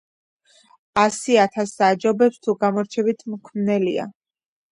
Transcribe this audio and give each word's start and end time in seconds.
ასი 1.01 1.35
ათასსა 1.43 1.91
აჯობებს, 1.97 2.41
თუ 2.47 2.57
გამორჩევით 2.65 3.23
მქმნელია 3.35 4.09